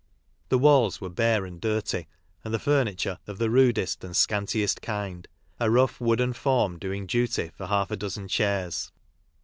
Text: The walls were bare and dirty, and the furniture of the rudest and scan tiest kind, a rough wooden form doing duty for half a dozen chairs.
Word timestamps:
The 0.49 0.57
walls 0.57 0.99
were 0.99 1.11
bare 1.11 1.45
and 1.45 1.61
dirty, 1.61 2.07
and 2.43 2.51
the 2.51 2.57
furniture 2.57 3.19
of 3.27 3.37
the 3.37 3.51
rudest 3.51 4.03
and 4.03 4.17
scan 4.17 4.47
tiest 4.47 4.81
kind, 4.81 5.27
a 5.59 5.69
rough 5.69 6.01
wooden 6.01 6.33
form 6.33 6.79
doing 6.79 7.05
duty 7.05 7.51
for 7.55 7.67
half 7.67 7.91
a 7.91 7.95
dozen 7.97 8.27
chairs. 8.27 8.91